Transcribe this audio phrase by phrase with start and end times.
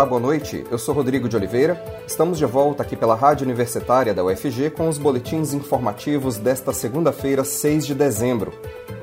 [0.00, 0.64] Olá, boa noite.
[0.70, 1.78] Eu sou Rodrigo de Oliveira.
[2.06, 7.44] Estamos de volta aqui pela Rádio Universitária da UFG com os boletins informativos desta segunda-feira,
[7.44, 8.50] 6 de dezembro.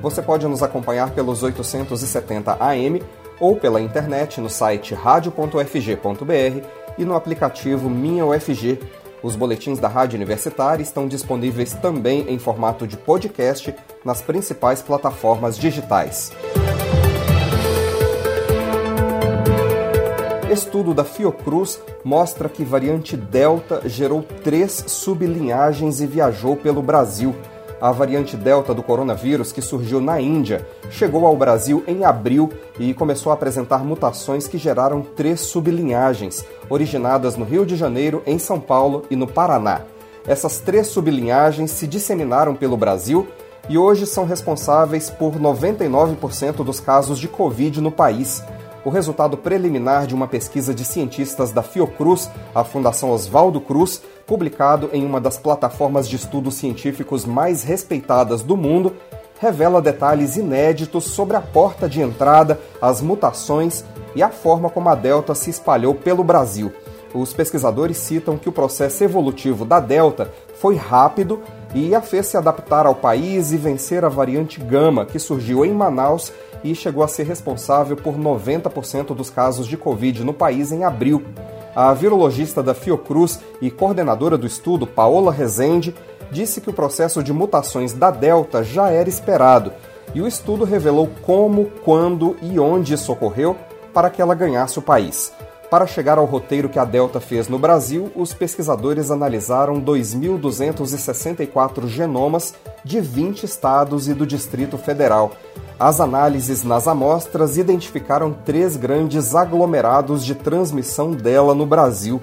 [0.02, 3.00] Você pode nos acompanhar pelos 870 AM
[3.38, 6.66] ou pela internet no site radio.ufg.br
[6.98, 8.80] e no aplicativo Minha UFG.
[9.22, 13.72] Os boletins da Rádio Universitária estão disponíveis também em formato de podcast
[14.04, 16.32] nas principais plataformas digitais.
[20.50, 27.34] Estudo da Fiocruz mostra que variante Delta gerou três sublinhagens e viajou pelo Brasil.
[27.78, 32.94] A variante Delta do coronavírus, que surgiu na Índia, chegou ao Brasil em abril e
[32.94, 38.58] começou a apresentar mutações que geraram três sublinhagens, originadas no Rio de Janeiro, em São
[38.58, 39.82] Paulo e no Paraná.
[40.26, 43.28] Essas três sublinhagens se disseminaram pelo Brasil
[43.68, 48.42] e hoje são responsáveis por 99% dos casos de Covid no país
[48.84, 54.90] o resultado preliminar de uma pesquisa de cientistas da Fiocruz, a Fundação Oswaldo Cruz, publicado
[54.92, 58.94] em uma das plataformas de estudos científicos mais respeitadas do mundo,
[59.40, 64.94] revela detalhes inéditos sobre a porta de entrada, as mutações e a forma como a
[64.94, 66.72] Delta se espalhou pelo Brasil.
[67.14, 71.40] Os pesquisadores citam que o processo evolutivo da Delta foi rápido
[71.74, 75.72] e a fez se adaptar ao país e vencer a variante Gama, que surgiu em
[75.72, 80.84] Manaus e chegou a ser responsável por 90% dos casos de Covid no país em
[80.84, 81.22] abril.
[81.74, 85.94] A virologista da Fiocruz e coordenadora do estudo, Paola Rezende,
[86.30, 89.72] disse que o processo de mutações da Delta já era esperado
[90.14, 93.56] e o estudo revelou como, quando e onde isso ocorreu
[93.94, 95.32] para que ela ganhasse o país.
[95.70, 102.54] Para chegar ao roteiro que a Delta fez no Brasil, os pesquisadores analisaram 2.264 genomas
[102.82, 105.32] de 20 estados e do Distrito Federal.
[105.78, 112.18] As análises nas amostras identificaram três grandes aglomerados de transmissão dela no Brasil.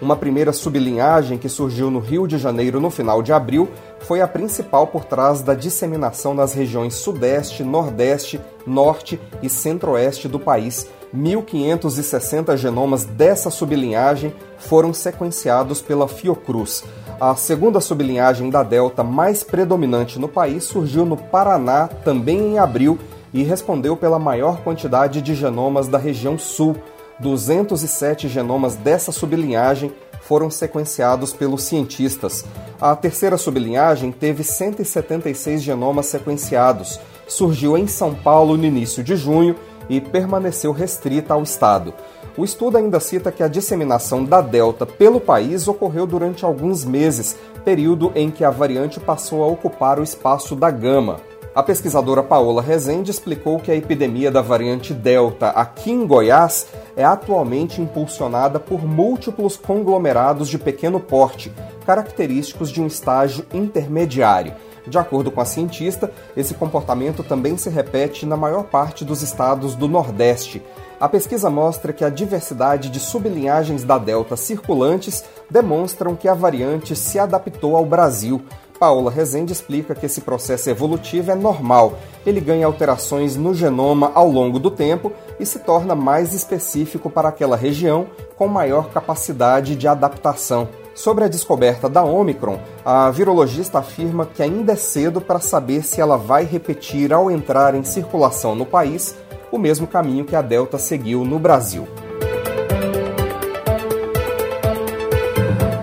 [0.00, 3.66] Uma primeira sublinhagem que surgiu no Rio de Janeiro no final de abril
[4.00, 10.38] foi a principal por trás da disseminação nas regiões Sudeste, Nordeste, Norte e Centro-Oeste do
[10.38, 16.84] país 1.560 genomas dessa sublinhagem foram sequenciados pela Fiocruz.
[17.20, 22.98] A segunda sublinhagem da Delta mais predominante no país surgiu no Paraná também em abril
[23.32, 26.76] e respondeu pela maior quantidade de genomas da região sul.
[27.18, 29.92] 207 genomas dessa sublinhagem
[30.22, 32.44] foram sequenciados pelos cientistas.
[32.80, 36.98] A terceira sublinhagem teve 176 genomas sequenciados.
[37.26, 39.54] Surgiu em São Paulo no início de junho
[39.90, 41.92] e permaneceu restrita ao estado.
[42.38, 47.36] O estudo ainda cita que a disseminação da Delta pelo país ocorreu durante alguns meses,
[47.64, 51.20] período em que a variante passou a ocupar o espaço da Gama.
[51.52, 57.04] A pesquisadora Paola Rezende explicou que a epidemia da variante Delta aqui em Goiás é
[57.04, 61.52] atualmente impulsionada por múltiplos conglomerados de pequeno porte,
[61.84, 64.54] característicos de um estágio intermediário
[64.86, 69.74] de acordo com a cientista, esse comportamento também se repete na maior parte dos estados
[69.74, 70.62] do Nordeste.
[71.00, 76.94] A pesquisa mostra que a diversidade de sublinhagens da Delta circulantes demonstram que a variante
[76.94, 78.42] se adaptou ao Brasil.
[78.78, 81.98] Paola Rezende explica que esse processo evolutivo é normal.
[82.24, 87.30] Ele ganha alterações no genoma ao longo do tempo e se torna mais específico para
[87.30, 90.68] aquela região, com maior capacidade de adaptação.
[91.00, 95.98] Sobre a descoberta da Omicron, a virologista afirma que ainda é cedo para saber se
[95.98, 99.16] ela vai repetir ao entrar em circulação no país
[99.50, 101.88] o mesmo caminho que a Delta seguiu no Brasil.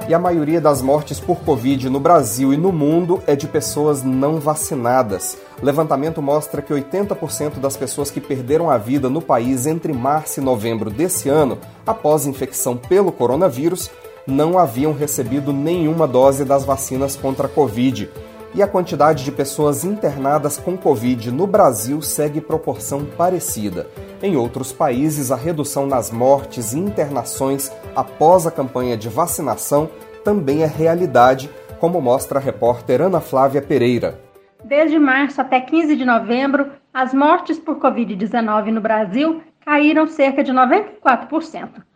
[0.08, 4.04] E a maioria das mortes por Covid no Brasil e no mundo é de pessoas
[4.04, 5.36] não vacinadas.
[5.64, 10.44] Levantamento mostra que 80% das pessoas que perderam a vida no país entre março e
[10.44, 11.58] novembro desse ano,
[11.88, 13.90] após infecção pelo coronavírus,
[14.28, 18.10] não haviam recebido nenhuma dose das vacinas contra a Covid.
[18.54, 23.88] E a quantidade de pessoas internadas com Covid no Brasil segue proporção parecida.
[24.22, 29.90] Em outros países, a redução nas mortes e internações após a campanha de vacinação
[30.24, 31.50] também é realidade,
[31.80, 34.20] como mostra a repórter Ana Flávia Pereira.
[34.64, 40.52] Desde março até 15 de novembro, as mortes por Covid-19 no Brasil caíram cerca de
[40.52, 41.87] 94%.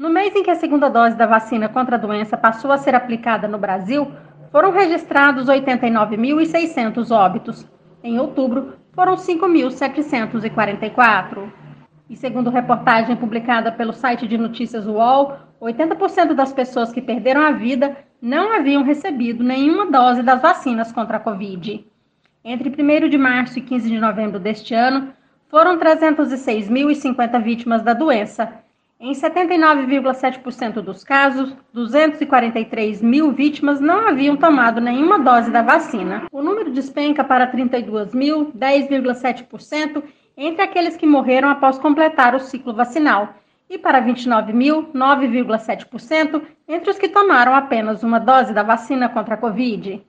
[0.00, 2.94] No mês em que a segunda dose da vacina contra a doença passou a ser
[2.94, 4.10] aplicada no Brasil,
[4.50, 7.68] foram registrados 89.600 óbitos.
[8.02, 11.52] Em outubro, foram 5.744.
[12.08, 17.50] E segundo reportagem publicada pelo site de notícias UOL, 80% das pessoas que perderam a
[17.50, 21.86] vida não haviam recebido nenhuma dose das vacinas contra a Covid.
[22.42, 25.12] Entre 1 de março e 15 de novembro deste ano,
[25.50, 28.59] foram 306.050 vítimas da doença
[29.02, 36.26] Em 79,7% dos casos, 243 mil vítimas não haviam tomado nenhuma dose da vacina.
[36.30, 40.02] O número despenca para 32 mil, 10,7%,
[40.36, 43.36] entre aqueles que morreram após completar o ciclo vacinal,
[43.70, 49.32] e para 29 mil, 9,7%, entre os que tomaram apenas uma dose da vacina contra
[49.32, 50.04] a Covid.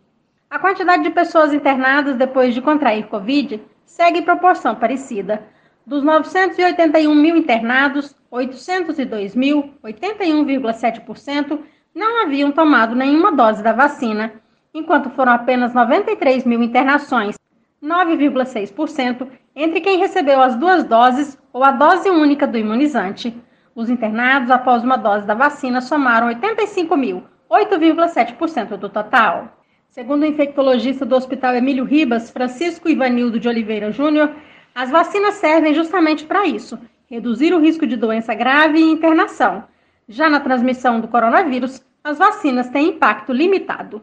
[0.49, 5.43] A quantidade de pessoas internadas depois de contrair Covid segue proporção parecida.
[5.87, 11.59] Dos 981 mil internados, 802 mil, 81,7%,
[11.93, 14.31] não haviam tomado nenhuma dose da vacina,
[14.73, 17.35] enquanto foram apenas 93 mil internações,
[17.83, 23.35] 9,6%, entre quem recebeu as duas doses ou a dose única do imunizante.
[23.75, 29.57] Os internados após uma dose da vacina somaram 85 mil, 8,7% do total.
[29.89, 34.33] Segundo o infectologista do Hospital Emílio Ribas, Francisco Ivanildo de Oliveira Júnior,
[34.73, 36.79] as vacinas servem justamente para isso,
[37.11, 39.65] reduzir o risco de doença grave e internação.
[40.07, 44.01] Já na transmissão do coronavírus, as vacinas têm impacto limitado.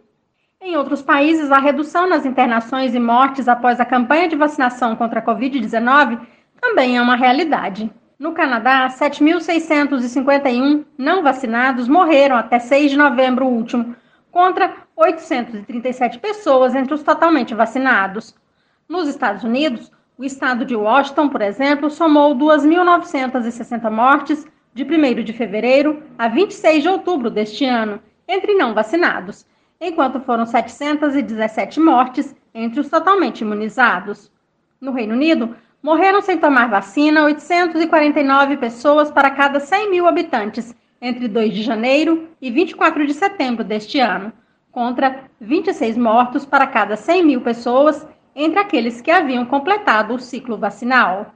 [0.61, 5.21] Em outros países, a redução nas internações e mortes após a campanha de vacinação contra
[5.21, 6.21] a Covid-19
[6.61, 7.91] também é uma realidade.
[8.19, 13.97] No Canadá, 7.651 não vacinados morreram até 6 de novembro último,
[14.31, 18.35] contra 837 pessoas entre os totalmente vacinados.
[18.87, 24.45] Nos Estados Unidos, o estado de Washington, por exemplo, somou 2.960 mortes
[24.75, 29.47] de 1 de fevereiro a 26 de outubro deste ano, entre não vacinados,
[29.81, 34.31] enquanto foram 717 mortes entre os totalmente imunizados.
[34.81, 41.29] No Reino Unido, morreram sem tomar vacina 849 pessoas para cada 100 mil habitantes entre
[41.29, 44.33] 2 de janeiro e 24 de setembro deste ano,
[44.73, 48.05] contra 26 mortos para cada 100 mil pessoas
[48.41, 51.35] entre aqueles que haviam completado o ciclo vacinal.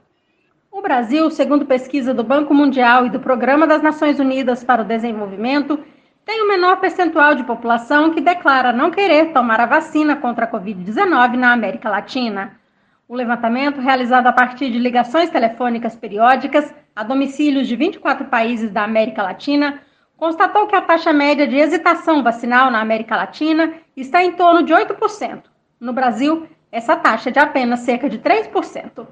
[0.71, 4.85] O Brasil, segundo pesquisa do Banco Mundial e do Programa das Nações Unidas para o
[4.85, 5.77] Desenvolvimento,
[6.25, 10.47] tem o menor percentual de população que declara não querer tomar a vacina contra a
[10.49, 12.57] Covid-19 na América Latina.
[13.05, 18.85] O levantamento, realizado a partir de ligações telefônicas periódicas a domicílios de 24 países da
[18.85, 19.81] América Latina,
[20.15, 24.73] constatou que a taxa média de hesitação vacinal na América Latina está em torno de
[24.73, 25.43] 8%.
[25.81, 29.05] No Brasil, essa taxa é de apenas cerca de 3%.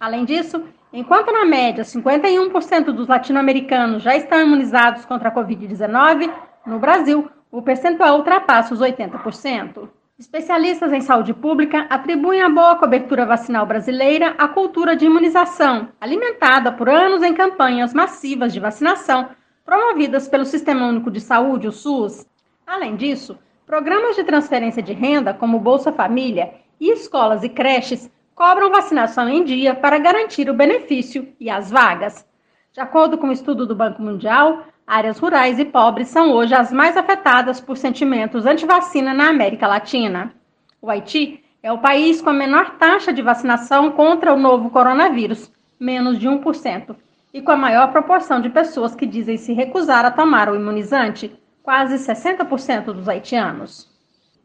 [0.00, 6.32] Além disso, enquanto na média 51% dos latino-americanos já estão imunizados contra a Covid-19,
[6.64, 9.90] no Brasil o percentual ultrapassa os 80%.
[10.18, 16.72] Especialistas em saúde pública atribuem a boa cobertura vacinal brasileira à cultura de imunização, alimentada
[16.72, 19.28] por anos em campanhas massivas de vacinação
[19.66, 22.26] promovidas pelo Sistema Único de Saúde, o SUS.
[22.66, 28.68] Além disso, programas de transferência de renda, como Bolsa Família e escolas e creches cobram
[28.68, 32.26] vacinação em dia para garantir o benefício e as vagas.
[32.72, 36.52] De acordo com o um estudo do Banco Mundial, áreas rurais e pobres são hoje
[36.56, 40.34] as mais afetadas por sentimentos anti-vacina na América Latina.
[40.80, 45.52] O Haiti é o país com a menor taxa de vacinação contra o novo coronavírus,
[45.78, 46.96] menos de 1%,
[47.32, 51.32] e com a maior proporção de pessoas que dizem se recusar a tomar o imunizante,
[51.62, 53.91] quase 60% dos haitianos.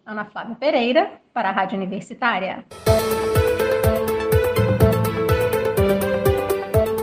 [0.07, 2.63] Ana Flávia Pereira, para a Rádio Universitária.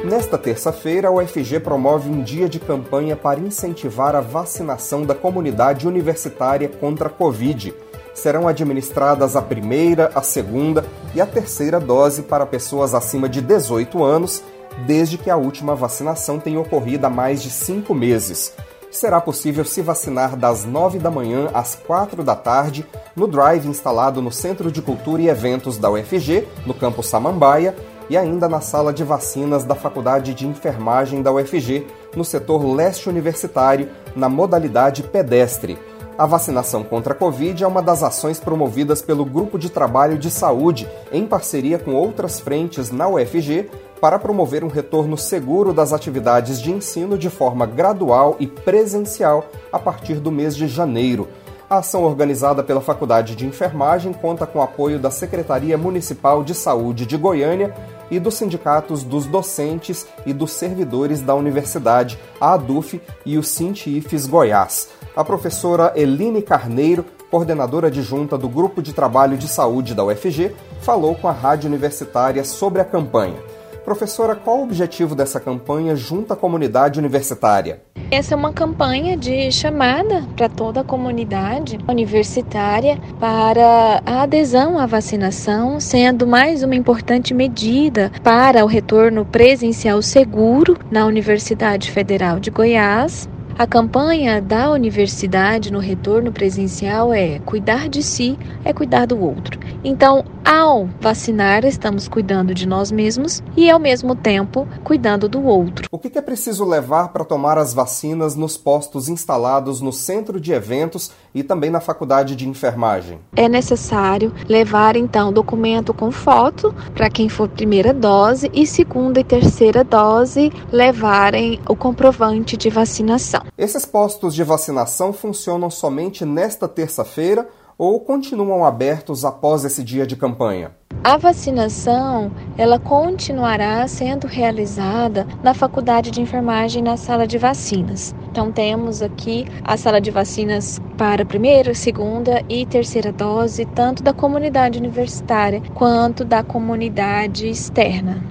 [0.03, 5.87] Nesta terça-feira, a UFG promove um dia de campanha para incentivar a vacinação da comunidade
[5.87, 7.75] universitária contra a Covid.
[8.15, 10.83] Serão administradas a primeira, a segunda
[11.15, 14.43] e a terceira dose para pessoas acima de 18 anos,
[14.87, 18.55] desde que a última vacinação tenha ocorrido há mais de cinco meses
[18.97, 22.87] será possível se vacinar das 9 da manhã às 4 da tarde
[23.17, 27.75] no drive instalado no Centro de Cultura e Eventos da UFG, no campus Samambaia,
[28.09, 33.09] e ainda na sala de vacinas da Faculdade de Enfermagem da UFG, no setor leste
[33.09, 35.79] universitário, na modalidade pedestre.
[36.17, 40.31] A vacinação contra a Covid é uma das ações promovidas pelo Grupo de Trabalho de
[40.31, 43.69] Saúde, em parceria com outras frentes na UFG,
[44.05, 49.79] para promover um retorno seguro das atividades de ensino de forma gradual e presencial a
[49.79, 51.27] partir do mês de janeiro.
[51.71, 56.55] A ação organizada pela Faculdade de Enfermagem conta com o apoio da Secretaria Municipal de
[56.55, 57.75] Saúde de Goiânia
[58.11, 64.27] e dos sindicatos dos docentes e dos servidores da universidade, a ADUF e o Sintifes
[64.27, 64.91] Goiás.
[65.17, 71.15] A professora Eline Carneiro, coordenadora adjunta do Grupo de Trabalho de Saúde da UFG, falou
[71.15, 73.54] com a Rádio Universitária sobre a campanha.
[73.85, 77.83] Professora, qual o objetivo dessa campanha junto à comunidade universitária?
[78.11, 84.87] Essa é uma campanha de chamada para toda a comunidade universitária para a adesão à
[84.87, 92.51] vacinação, sendo mais uma importante medida para o retorno presencial seguro na Universidade Federal de
[92.51, 99.21] Goiás a campanha da universidade no retorno presencial é cuidar de si é cuidar do
[99.21, 99.61] outro.
[99.85, 105.87] Então, ao vacinar, estamos cuidando de nós mesmos e, ao mesmo tempo, cuidando do outro.
[105.91, 110.53] O que é preciso levar para tomar as vacinas nos postos instalados no centro de
[110.53, 113.19] eventos e também na faculdade de enfermagem?
[113.37, 119.25] É necessário levar, então, documento com foto para quem for primeira dose e segunda e
[119.25, 123.44] terceira dose levarem o comprovante de vacinação.
[123.57, 130.17] Esses postos de vacinação funcionam somente nesta terça-feira ou continuam abertos após esse dia de
[130.17, 130.73] campanha?
[131.03, 138.15] A vacinação, ela continuará sendo realizada na Faculdade de Enfermagem na sala de vacinas.
[138.31, 144.15] Então temos aqui a sala de vacinas para primeira, segunda e terceira dose, tanto da
[144.15, 148.23] comunidade universitária quanto da comunidade externa.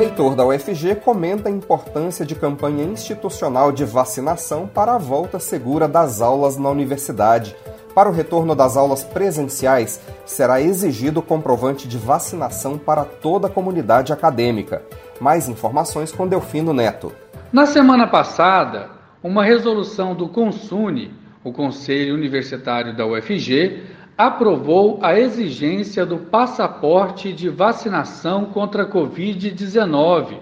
[0.00, 5.86] Reitor da UFG comenta a importância de campanha institucional de vacinação para a volta segura
[5.86, 7.54] das aulas na universidade.
[7.94, 14.10] Para o retorno das aulas presenciais, será exigido comprovante de vacinação para toda a comunidade
[14.10, 14.82] acadêmica.
[15.20, 17.12] Mais informações com Delfino Neto.
[17.52, 18.88] Na semana passada,
[19.22, 21.12] uma resolução do CONSUNE,
[21.44, 23.82] o Conselho Universitário da UFG,
[24.26, 30.36] aprovou a exigência do passaporte de vacinação contra a Covid-19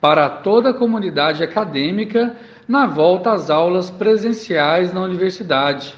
[0.00, 5.94] para toda a comunidade acadêmica na volta às aulas presenciais na universidade.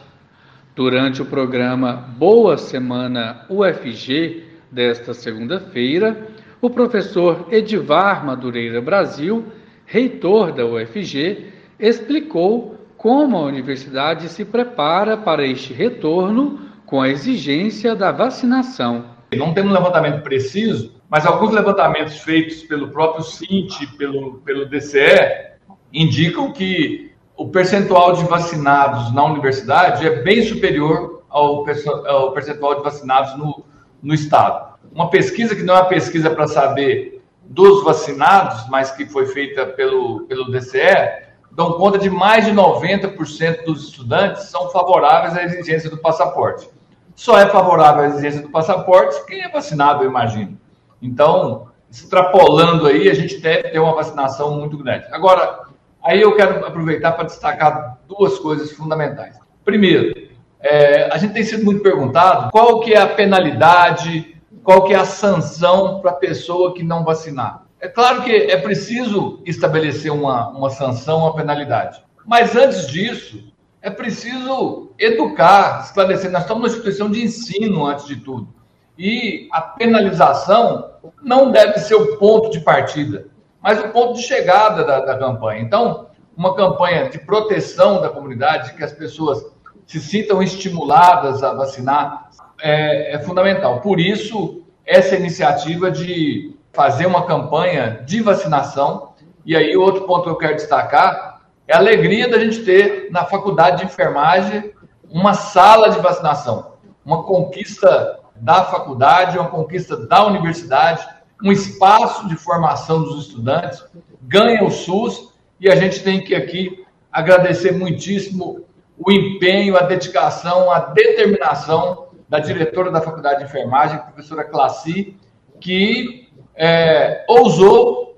[0.77, 6.29] Durante o programa Boa Semana UFG desta segunda-feira,
[6.61, 9.47] o professor Edivar Madureira Brasil,
[9.87, 11.47] reitor da UFG,
[11.81, 19.07] explicou como a universidade se prepara para este retorno com a exigência da vacinação.
[19.35, 25.55] Não temos um levantamento preciso, mas alguns levantamentos feitos pelo próprio CINT, pelo, pelo DCE,
[25.91, 31.65] indicam que o percentual de vacinados na universidade é bem superior ao,
[32.07, 33.65] ao percentual de vacinados no,
[34.03, 34.75] no estado.
[34.95, 39.65] Uma pesquisa que não é uma pesquisa para saber dos vacinados, mas que foi feita
[39.65, 41.23] pelo, pelo DCE,
[41.53, 46.69] dão conta de mais de 90% dos estudantes são favoráveis à exigência do passaporte
[47.15, 50.59] só é favorável à exigência do passaporte quem é vacinado, eu imagino.
[51.01, 55.07] Então, extrapolando aí, a gente deve ter uma vacinação muito grande.
[55.11, 55.61] Agora,
[56.03, 59.39] aí eu quero aproveitar para destacar duas coisas fundamentais.
[59.65, 64.95] Primeiro, é, a gente tem sido muito perguntado qual que é a penalidade, qual que
[64.95, 67.65] é a sanção para a pessoa que não vacinar.
[67.81, 72.01] É claro que é preciso estabelecer uma, uma sanção, uma penalidade.
[72.25, 73.52] Mas antes disso,
[73.83, 76.31] é preciso educar, esclarecer.
[76.31, 78.49] Nós estamos numa instituição de ensino, antes de tudo.
[78.97, 83.27] E a penalização não deve ser o ponto de partida,
[83.61, 85.61] mas o ponto de chegada da, da campanha.
[85.61, 89.45] Então, uma campanha de proteção da comunidade, que as pessoas
[89.87, 93.81] se sintam estimuladas a vacinar, é, é fundamental.
[93.81, 99.13] Por isso, essa iniciativa de fazer uma campanha de vacinação.
[99.45, 101.32] E aí, outro ponto que eu quero destacar
[101.73, 104.75] é a alegria da gente ter na faculdade de enfermagem
[105.11, 111.03] uma sala de vacinação, uma conquista da faculdade, uma conquista da universidade,
[111.43, 113.83] um espaço de formação dos estudantes,
[114.21, 118.67] ganha o SUS e a gente tem que aqui agradecer muitíssimo
[118.99, 125.17] o empenho, a dedicação, a determinação da diretora da Faculdade de Enfermagem, professora Classi,
[125.59, 128.12] que é, ousou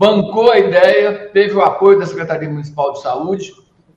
[0.00, 3.52] bancou a ideia, teve o apoio da Secretaria Municipal de Saúde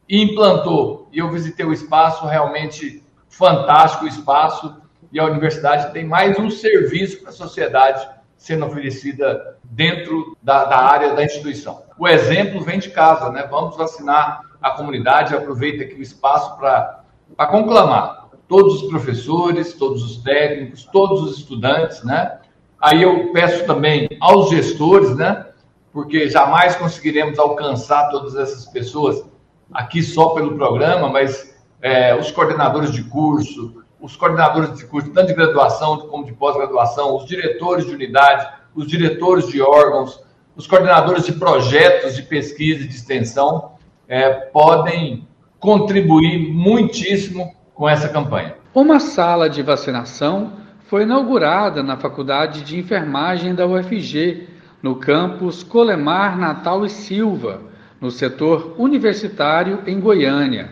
[0.09, 1.07] e implantou.
[1.13, 4.75] E eu visitei o espaço, realmente fantástico o espaço,
[5.13, 8.05] e a universidade tem mais um serviço para a sociedade
[8.35, 11.83] sendo oferecida dentro da, da, área da instituição.
[11.97, 13.47] O exemplo vem de casa, né?
[13.49, 17.05] Vamos vacinar a comunidade, aproveita aqui o espaço para
[17.49, 22.39] conclamar todos os professores, todos os técnicos, todos os estudantes, né?
[22.77, 25.45] Aí eu peço também aos gestores, né?
[25.93, 29.23] Porque jamais conseguiremos alcançar todas essas pessoas
[29.71, 35.27] aqui só pelo programa, mas é, os coordenadores de curso, os coordenadores de curso, tanto
[35.27, 40.19] de graduação como de pós-graduação, os diretores de unidade, os diretores de órgãos,
[40.55, 43.73] os coordenadores de projetos de pesquisa e de extensão
[44.07, 45.27] é, podem
[45.59, 48.55] contribuir muitíssimo com essa campanha.
[48.73, 50.53] Uma sala de vacinação
[50.87, 54.47] foi inaugurada na Faculdade de Enfermagem da UFG,
[54.83, 57.61] no campus Colemar Natal e Silva,
[58.01, 60.71] no setor universitário em Goiânia,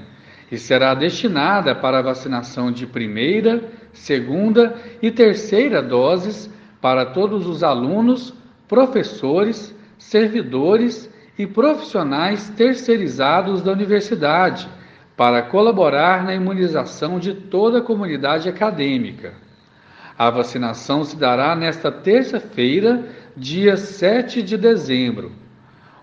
[0.52, 6.52] e será destinada para a vacinação de primeira, segunda e terceira doses
[6.82, 8.34] para todos os alunos,
[8.68, 14.68] professores, servidores e profissionais terceirizados da universidade,
[15.16, 19.34] para colaborar na imunização de toda a comunidade acadêmica.
[20.18, 25.32] A vacinação se dará nesta terça-feira, dia 7 de dezembro.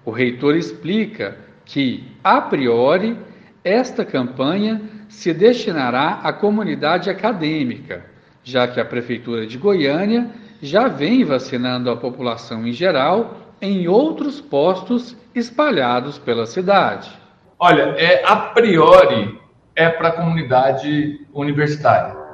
[0.04, 3.16] O reitor explica que, a priori,
[3.62, 8.04] esta campanha se destinará à comunidade acadêmica,
[8.42, 10.30] já que a Prefeitura de Goiânia
[10.62, 17.10] já vem vacinando a população em geral em outros postos espalhados pela cidade.
[17.58, 19.38] Olha, é a priori
[19.74, 22.28] é para a comunidade universitária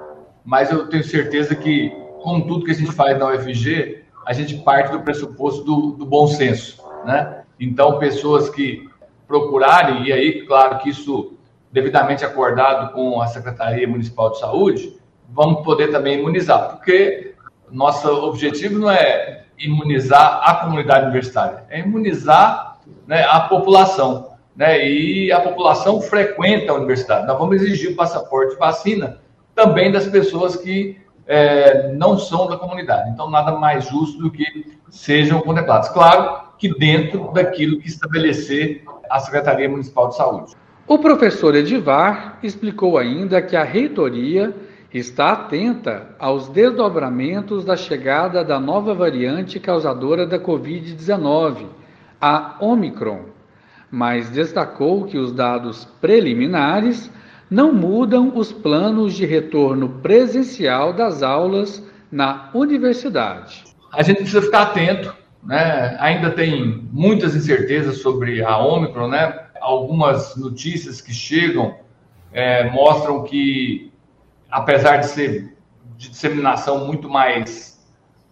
[0.44, 1.90] mas eu tenho certeza que,
[2.22, 6.06] com tudo que a gente faz na UFG, a gente parte do pressuposto do, do
[6.06, 7.42] bom senso, né?
[7.58, 8.88] Então, pessoas que
[9.26, 11.34] procurarem, e aí, claro que isso
[11.70, 14.96] devidamente acordado com a Secretaria Municipal de Saúde,
[15.28, 17.34] vamos poder também imunizar, porque
[17.70, 24.34] nosso objetivo não é imunizar a comunidade universitária, é imunizar né, a população.
[24.54, 27.26] Né, e a população frequenta a universidade.
[27.26, 29.18] Nós vamos exigir o passaporte de vacina
[29.52, 33.10] também das pessoas que é, não são da comunidade.
[33.10, 35.88] Então, nada mais justo do que sejam contemplados.
[35.88, 40.52] Claro que dentro daquilo que estabelecer a Secretaria Municipal de Saúde.
[40.86, 44.54] O professor Edivar explicou ainda que a reitoria
[44.92, 51.66] está atenta aos desdobramentos da chegada da nova variante causadora da Covid-19,
[52.20, 53.22] a Omicron,
[53.90, 57.10] mas destacou que os dados preliminares
[57.54, 61.80] não mudam os planos de retorno presencial das aulas
[62.10, 63.62] na universidade.
[63.92, 65.96] A gente precisa ficar atento, né?
[66.00, 69.38] Ainda tem muitas incertezas sobre a Ômicron, né?
[69.60, 71.76] Algumas notícias que chegam
[72.32, 73.92] é, mostram que,
[74.50, 75.56] apesar de ser
[75.96, 77.80] de disseminação muito mais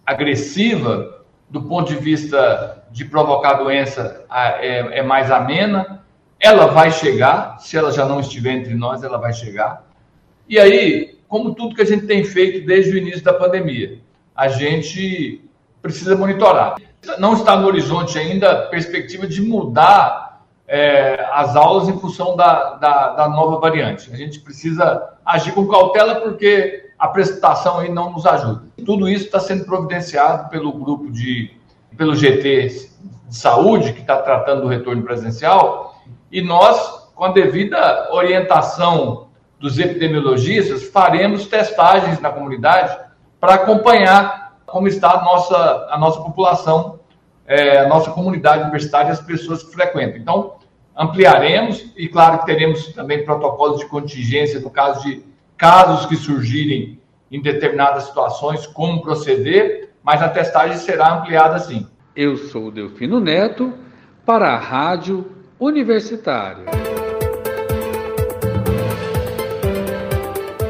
[0.05, 4.25] agressiva, do ponto de vista de provocar doença,
[4.59, 6.02] é, é mais amena
[6.43, 9.85] ela vai chegar, se ela já não estiver entre nós, ela vai chegar.
[10.49, 14.01] E aí, como tudo que a gente tem feito desde o início da pandemia,
[14.35, 15.49] a gente
[15.81, 16.75] precisa monitorar.
[17.17, 22.75] Não está no horizonte ainda a perspectiva de mudar é, as aulas em função da,
[22.75, 24.11] da, da, nova variante.
[24.13, 28.65] A gente precisa agir com cautela porque a prestação aí não nos ajuda.
[28.85, 31.53] Tudo isso está sendo providenciado pelo grupo de,
[31.97, 32.91] pelo GT
[33.29, 35.92] de saúde, que está tratando do retorno presencial,
[36.33, 39.29] e nós, com a devida orientação
[39.61, 42.99] dos epidemiologistas, faremos testagens na comunidade
[43.39, 46.99] para acompanhar como está a nossa, a nossa população,
[47.47, 50.17] é, a nossa comunidade universitária, as pessoas que frequentam.
[50.17, 50.55] Então,
[50.97, 55.23] ampliaremos e, claro, que teremos também protocolos de contingência no caso de
[55.59, 56.99] casos que surgirem
[57.31, 61.87] em determinadas situações, como proceder, mas a testagem será ampliada sim.
[62.17, 63.75] Eu sou Delfino Neto,
[64.25, 66.65] para a Rádio Universitário.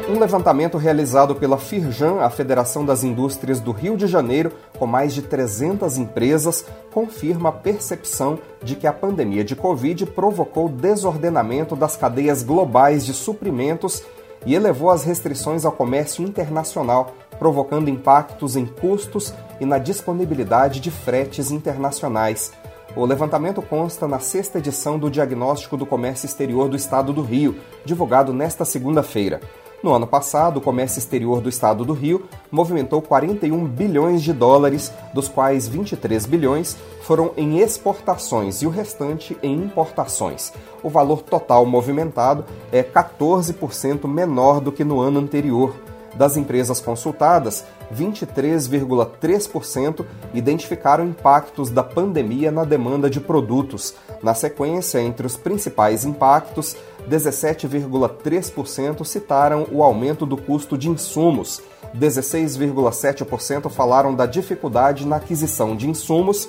[0.07, 5.11] Um levantamento realizado pela Firjan, a Federação das Indústrias do Rio de Janeiro, com mais
[5.11, 11.97] de 300 empresas, confirma a percepção de que a pandemia de Covid provocou desordenamento das
[11.97, 14.03] cadeias globais de suprimentos
[14.45, 20.91] e elevou as restrições ao comércio internacional, provocando impactos em custos e na disponibilidade de
[20.91, 22.51] fretes internacionais.
[22.95, 27.55] O levantamento consta na sexta edição do Diagnóstico do Comércio Exterior do Estado do Rio,
[27.83, 29.41] divulgado nesta segunda-feira.
[29.81, 34.93] No ano passado, o comércio exterior do estado do Rio movimentou 41 bilhões de dólares,
[35.13, 40.53] dos quais 23 bilhões foram em exportações e o restante em importações.
[40.81, 45.75] O valor total movimentado é 14% menor do que no ano anterior.
[46.15, 53.93] Das empresas consultadas, 23,3% identificaram impactos da pandemia na demanda de produtos.
[54.21, 56.77] Na sequência, entre os principais impactos,
[57.09, 61.61] 17,3% citaram o aumento do custo de insumos,
[61.97, 66.47] 16,7% falaram da dificuldade na aquisição de insumos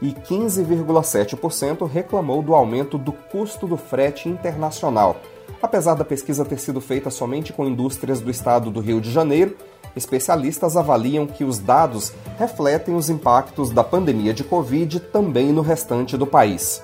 [0.00, 5.16] e 15,7% reclamou do aumento do custo do frete internacional.
[5.64, 9.56] Apesar da pesquisa ter sido feita somente com indústrias do estado do Rio de Janeiro,
[9.96, 16.18] especialistas avaliam que os dados refletem os impactos da pandemia de Covid também no restante
[16.18, 16.82] do país.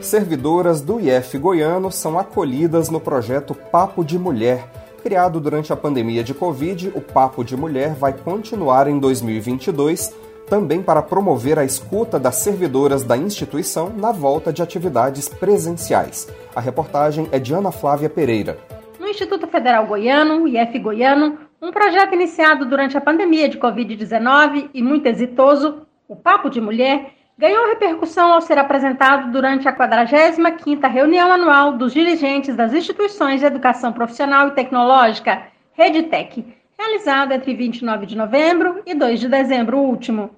[0.00, 4.68] Servidoras do IF Goiano são acolhidas no projeto Papo de Mulher.
[5.04, 10.12] Criado durante a pandemia de Covid, o Papo de Mulher vai continuar em 2022,
[10.48, 16.26] também para promover a escuta das servidoras da instituição na volta de atividades presenciais.
[16.56, 18.58] A reportagem é de Ana Flávia Pereira.
[18.98, 24.82] No Instituto Federal Goiano, IF Goiano, um projeto iniciado durante a pandemia de Covid-19 e
[24.82, 31.30] muito exitoso, o Papo de Mulher, ganhou repercussão ao ser apresentado durante a 45ª reunião
[31.30, 36.44] anual dos dirigentes das instituições de educação profissional e tecnológica, RedeTech,
[36.78, 40.30] realizada entre 29 de novembro e 2 de dezembro último.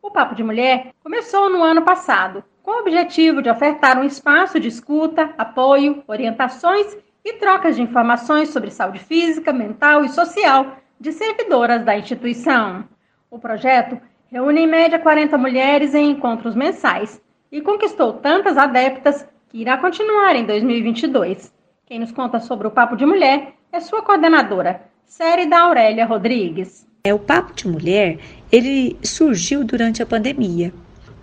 [0.00, 4.58] O Papo de Mulher começou no ano passado, com o objetivo de ofertar um espaço
[4.58, 11.12] de escuta, apoio, orientações e trocas de informações sobre saúde física, mental e social de
[11.12, 12.84] servidoras da instituição.
[13.30, 14.00] O projeto
[14.30, 20.34] reúne em média 40 mulheres em encontros mensais e conquistou tantas adeptas que irá continuar
[20.36, 21.52] em 2022.
[21.84, 26.86] Quem nos conta sobre o Papo de Mulher é sua coordenadora, Série da Aurélia Rodrigues.
[27.04, 28.18] É, o Papo de Mulher,
[28.50, 30.72] ele surgiu durante a pandemia,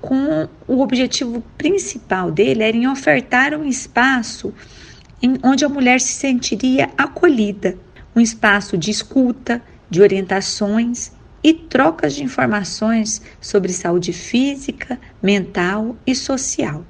[0.01, 4.53] com o objetivo principal dele era em ofertar um espaço
[5.21, 7.77] em onde a mulher se sentiria acolhida,
[8.15, 11.11] um espaço de escuta, de orientações
[11.43, 16.85] e trocas de informações sobre saúde física, mental e social.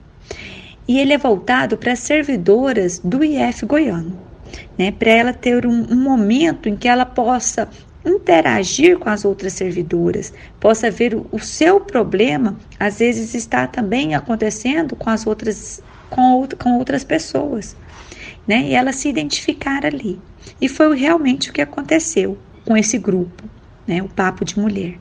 [0.87, 4.28] E ele é voltado para servidoras do IF goiano,
[4.77, 7.67] né, para ela ter um, um momento em que ela possa
[8.05, 14.15] interagir com as outras servidoras, possa ver o, o seu problema, às vezes está também
[14.15, 17.75] acontecendo com as outras com, com outras pessoas,
[18.47, 18.63] né?
[18.63, 20.19] E ela se identificar ali.
[20.59, 23.43] E foi realmente o que aconteceu com esse grupo
[23.89, 24.99] né, o Papo de Mulher.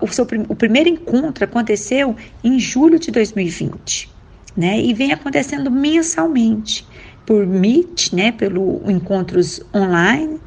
[0.00, 4.10] O, seu, o primeiro encontro aconteceu em julho de 2020,
[4.56, 6.84] né, e vem acontecendo mensalmente
[7.26, 10.40] por Meet, né, pelo encontros online,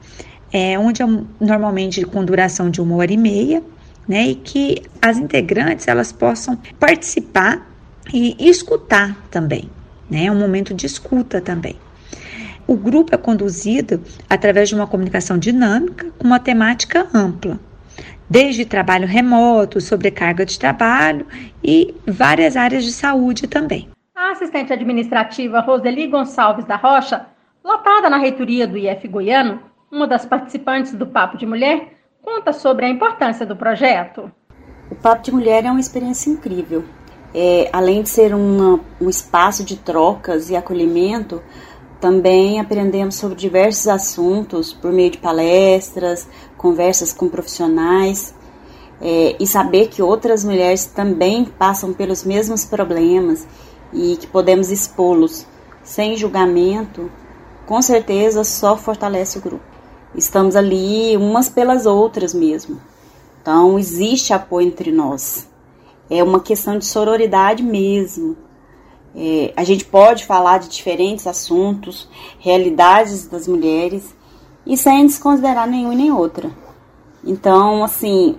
[0.51, 1.05] é, onde é
[1.39, 3.61] normalmente com duração de uma hora e meia,
[4.07, 7.69] né, e que as integrantes elas possam participar
[8.11, 9.69] e escutar também,
[10.09, 11.75] né, é um momento de escuta também.
[12.65, 17.59] O grupo é conduzido através de uma comunicação dinâmica com uma temática ampla,
[18.29, 21.25] desde trabalho remoto, sobrecarga de trabalho
[21.63, 23.89] e várias áreas de saúde também.
[24.19, 27.25] A assistente administrativa Roseli Gonçalves da Rocha,
[27.63, 32.85] lotada na reitoria do IF Goiano, uma das participantes do Papo de Mulher, conta sobre
[32.85, 34.29] a importância do projeto.
[34.91, 36.83] O Papo de Mulher é uma experiência incrível.
[37.33, 41.41] É, além de ser um espaço de trocas e acolhimento,
[42.01, 48.35] também aprendemos sobre diversos assuntos por meio de palestras, conversas com profissionais
[49.01, 53.47] é, e saber que outras mulheres também passam pelos mesmos problemas
[53.93, 55.45] e que podemos expô-los
[55.83, 57.11] sem julgamento,
[57.65, 59.63] com certeza só fortalece o grupo.
[60.15, 62.79] Estamos ali umas pelas outras mesmo.
[63.41, 65.47] Então existe apoio entre nós.
[66.09, 68.35] É uma questão de sororidade mesmo
[69.15, 72.07] é, a gente pode falar de diferentes assuntos,
[72.39, 74.15] realidades das mulheres,
[74.65, 76.51] e sem desconsiderar nenhuma e nem outra.
[77.23, 78.37] Então, assim,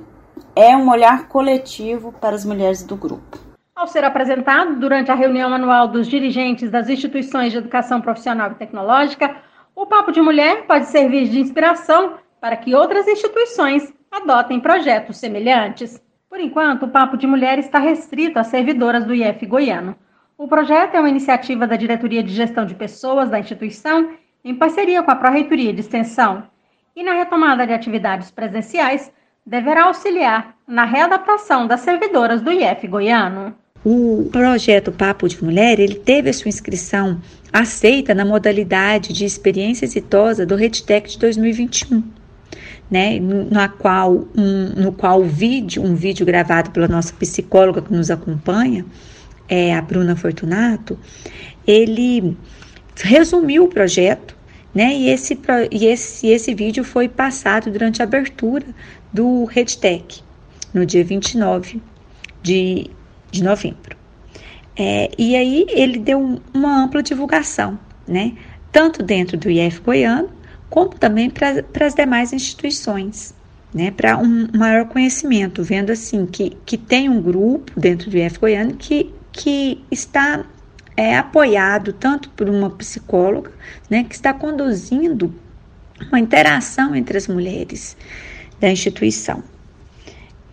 [0.55, 3.39] é um olhar coletivo para as mulheres do grupo.
[3.81, 8.55] Ao ser apresentado durante a reunião anual dos dirigentes das instituições de educação profissional e
[8.57, 9.35] tecnológica,
[9.75, 15.99] o Papo de Mulher pode servir de inspiração para que outras instituições adotem projetos semelhantes.
[16.29, 19.97] Por enquanto, o Papo de Mulher está restrito às servidoras do IF Goiano.
[20.37, 24.11] O projeto é uma iniciativa da Diretoria de Gestão de Pessoas da instituição,
[24.45, 26.43] em parceria com a Pró-Reitoria de Extensão,
[26.95, 29.11] e na retomada de atividades presenciais,
[29.47, 33.57] deverá auxiliar na readaptação das servidoras do IF goiano.
[33.85, 37.21] O projeto Papo de Mulher, ele teve a sua inscrição
[37.53, 42.03] aceita na modalidade de experiência exitosa do RedTech de 2021.
[42.91, 47.93] Né, na qual, um, no qual o vídeo, um vídeo gravado pela nossa psicóloga que
[47.93, 48.85] nos acompanha,
[49.49, 50.99] é, a Bruna Fortunato,
[51.65, 52.37] ele
[52.97, 54.37] resumiu o projeto,
[54.75, 54.93] né?
[54.93, 55.39] E esse,
[55.71, 58.67] e esse, esse vídeo foi passado durante a abertura
[59.13, 60.23] do RedTech,
[60.75, 61.81] no dia 29
[62.43, 62.91] de,
[63.31, 63.97] de novembro.
[64.77, 68.35] É, e aí ele deu uma ampla divulgação, né?
[68.73, 70.31] Tanto dentro do IF Goiano,
[70.69, 73.39] como também para as demais instituições.
[73.73, 78.37] Né, para um maior conhecimento, vendo assim que, que tem um grupo dentro do IF
[78.37, 80.45] Goiano que que está
[80.97, 83.51] é, apoiado tanto por uma psicóloga,
[83.89, 85.35] né, que está conduzindo
[86.09, 87.97] uma interação entre as mulheres
[88.59, 89.43] da instituição.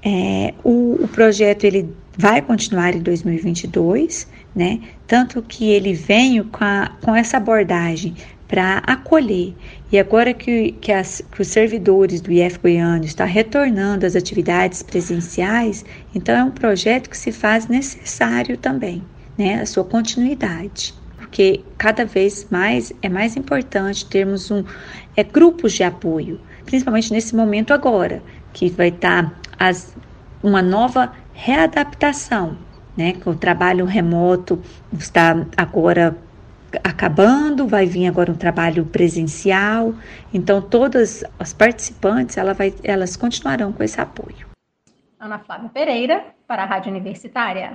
[0.10, 4.80] É, o, o projeto ele vai continuar em 2022, né?
[5.06, 6.66] Tanto que ele vem com,
[7.02, 8.16] com essa abordagem
[8.48, 9.54] para acolher.
[9.92, 14.82] E agora que, que, as, que, os servidores do IF Goiano estão retornando às atividades
[14.82, 15.84] presenciais,
[16.16, 19.04] então é um projeto que se faz necessário também,
[19.38, 19.60] né?
[19.60, 20.94] A sua continuidade.
[21.18, 24.64] Porque cada vez mais é mais importante termos um,
[25.18, 29.96] é, grupos de apoio, principalmente nesse momento agora, que vai estar tá as,
[30.42, 32.58] uma nova readaptação,
[32.96, 33.14] né?
[33.14, 34.62] Que o trabalho remoto
[34.94, 36.18] está agora
[36.84, 39.94] acabando, vai vir agora um trabalho presencial.
[40.34, 44.48] Então todas as participantes, ela vai, elas continuarão com esse apoio.
[45.20, 47.72] Ana Flávia Pereira para a Rádio Universitária.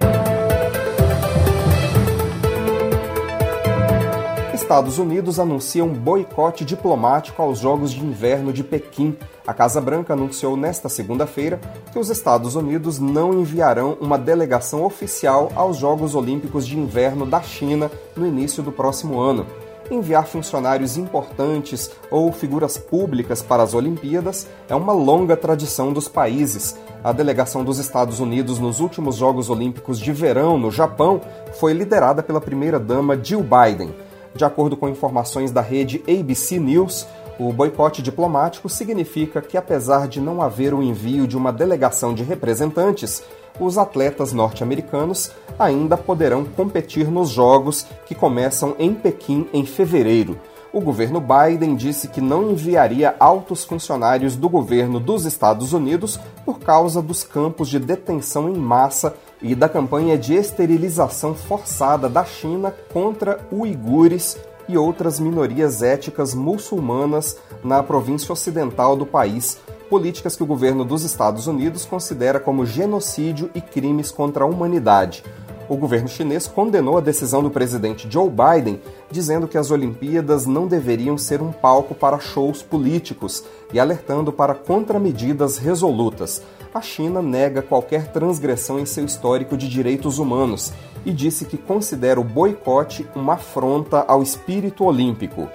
[4.62, 9.16] Estados Unidos anuncia um boicote diplomático aos Jogos de Inverno de Pequim.
[9.44, 11.60] A Casa Branca anunciou nesta segunda-feira
[11.92, 17.42] que os Estados Unidos não enviarão uma delegação oficial aos Jogos Olímpicos de Inverno da
[17.42, 19.44] China no início do próximo ano.
[19.90, 26.76] Enviar funcionários importantes ou figuras públicas para as Olimpíadas é uma longa tradição dos países.
[27.02, 31.20] A delegação dos Estados Unidos nos últimos Jogos Olímpicos de Verão no Japão
[31.58, 33.92] foi liderada pela primeira-dama Jill Biden.
[34.34, 37.06] De acordo com informações da rede ABC News,
[37.38, 42.22] o boicote diplomático significa que, apesar de não haver o envio de uma delegação de
[42.22, 43.22] representantes,
[43.60, 50.38] os atletas norte-americanos ainda poderão competir nos Jogos que começam em Pequim em fevereiro.
[50.72, 56.60] O governo Biden disse que não enviaria altos funcionários do governo dos Estados Unidos por
[56.60, 62.72] causa dos campos de detenção em massa e da campanha de esterilização forçada da China
[62.92, 69.58] contra uigures e outras minorias étnicas muçulmanas na província ocidental do país,
[69.90, 75.24] políticas que o governo dos Estados Unidos considera como genocídio e crimes contra a humanidade.
[75.72, 78.78] O governo chinês condenou a decisão do presidente Joe Biden,
[79.10, 84.54] dizendo que as Olimpíadas não deveriam ser um palco para shows políticos e alertando para
[84.54, 86.42] contramedidas resolutas
[86.74, 90.72] a China nega qualquer transgressão em seu histórico de direitos humanos
[91.06, 95.48] e disse que considera o boicote uma afronta ao espírito olímpico.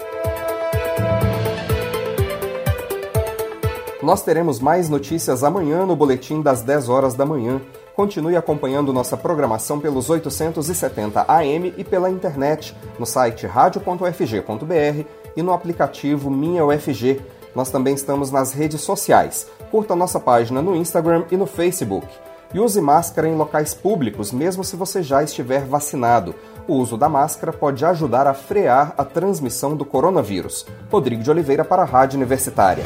[4.01, 7.61] Nós teremos mais notícias amanhã no boletim das 10 horas da manhã.
[7.97, 15.51] Continue acompanhando nossa programação pelos 870 AM e pela internet no site radio.ufg.br e no
[15.51, 17.19] aplicativo Minha UFG.
[17.55, 22.07] Nós também estamos nas redes sociais curta nossa página no Instagram e no Facebook.
[22.53, 26.35] E use máscara em locais públicos, mesmo se você já estiver vacinado.
[26.67, 30.67] O uso da máscara pode ajudar a frear a transmissão do coronavírus.
[30.91, 32.83] Rodrigo de Oliveira para a Rádio Universitária.